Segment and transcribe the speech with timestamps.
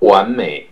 [0.00, 0.68] 完美，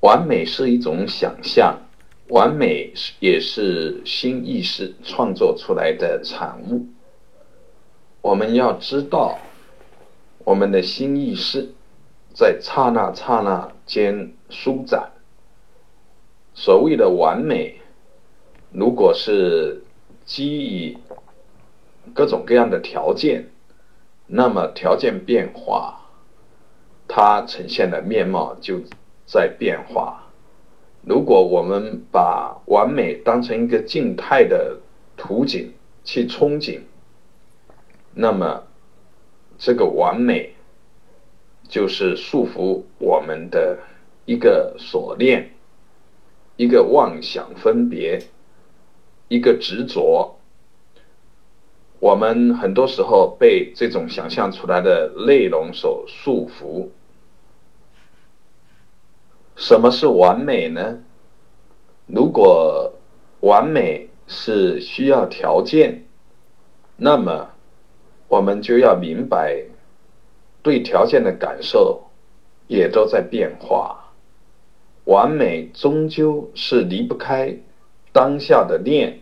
[0.00, 1.80] 完美是一种想象，
[2.28, 6.86] 完美也是新意识创作出来的产物。
[8.20, 9.38] 我们要知道，
[10.44, 11.72] 我们的新意识
[12.34, 15.12] 在刹那刹那间舒展。
[16.52, 17.80] 所谓的完美，
[18.72, 19.84] 如果是
[20.26, 20.98] 基于
[22.12, 23.48] 各种各样的条件，
[24.26, 25.99] 那么条件变化。
[27.12, 28.80] 它呈现的面貌就
[29.26, 30.28] 在变化。
[31.02, 34.78] 如果我们把完美当成一个静态的
[35.16, 35.72] 图景
[36.04, 36.82] 去憧憬，
[38.14, 38.62] 那么
[39.58, 40.54] 这个完美
[41.68, 43.80] 就是束缚我们的
[44.24, 45.50] 一个锁链，
[46.56, 48.22] 一个妄想分别，
[49.26, 50.36] 一个执着。
[51.98, 56.88] 我们很多时候被这种想象出来的内容所束缚。
[59.60, 61.00] 什么是完美呢？
[62.06, 62.94] 如果
[63.40, 66.06] 完美是需要条件，
[66.96, 67.50] 那么
[68.26, 69.62] 我们就要明白，
[70.62, 72.04] 对条件的感受
[72.68, 74.10] 也都在变化。
[75.04, 77.54] 完美终究是离不开
[78.12, 79.20] 当下的念，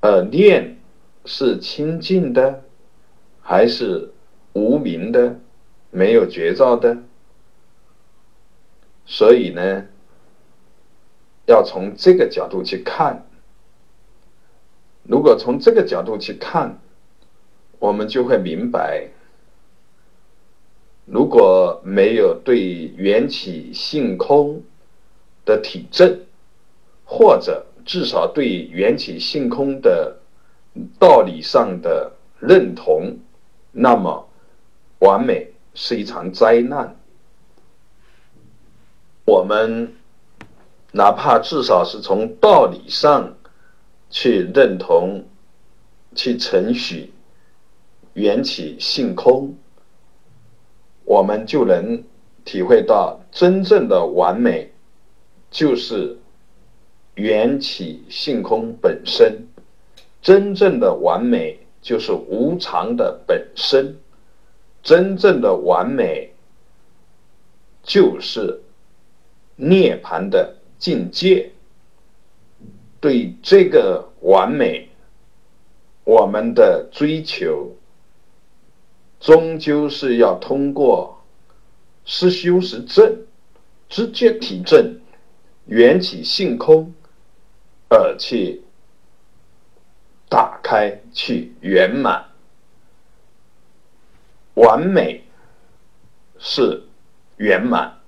[0.00, 0.78] 而念
[1.26, 2.62] 是清净的，
[3.42, 4.10] 还是
[4.54, 5.38] 无名的、
[5.90, 6.96] 没有觉照的？
[9.12, 9.86] 所以呢，
[11.46, 13.26] 要从这个角度去看。
[15.02, 16.78] 如果从这个角度去看，
[17.80, 19.08] 我们就会明白，
[21.06, 24.62] 如果没有对缘起性空
[25.44, 26.20] 的体证，
[27.04, 30.20] 或者至少对缘起性空的
[31.00, 33.18] 道理上的认同，
[33.72, 34.28] 那么
[35.00, 36.94] 完美是一场灾难。
[39.30, 39.94] 我们
[40.90, 43.36] 哪怕至少是从道理上
[44.10, 45.24] 去认同、
[46.16, 47.14] 去承许
[48.14, 49.54] 缘起性空，
[51.04, 52.02] 我们就能
[52.44, 54.72] 体会到真正的完美
[55.48, 56.18] 就是
[57.14, 59.46] 缘起性空本身，
[60.20, 63.96] 真正的完美就是无常的本身，
[64.82, 66.34] 真正的完美
[67.84, 68.60] 就是。
[69.60, 71.52] 涅盘的境界，
[72.98, 74.88] 对这个完美，
[76.04, 77.76] 我们的追求，
[79.20, 81.22] 终究是要通过
[82.06, 83.26] 实修实证、
[83.90, 84.98] 直接体证
[85.66, 86.94] 缘起性空，
[87.90, 88.62] 而去
[90.30, 92.24] 打开、去圆满。
[94.54, 95.22] 完美
[96.38, 96.84] 是
[97.36, 97.99] 圆满。